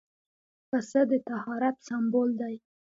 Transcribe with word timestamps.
پسه 0.69 1.01
د 1.09 1.11
طهارت 1.27 1.75
سمبول 1.87 2.29
دی. 2.41 2.55